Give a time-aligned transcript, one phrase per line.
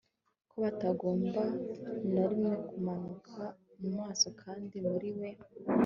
[0.49, 1.43] ko batagomba
[2.13, 3.43] na rimwe kumanuka
[3.79, 4.27] mu maso.
[4.41, 5.29] kandi muri we